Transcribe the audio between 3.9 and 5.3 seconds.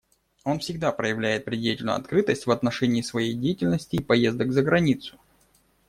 и поездок за границу.